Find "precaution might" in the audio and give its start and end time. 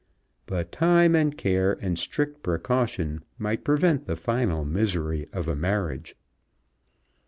2.41-3.63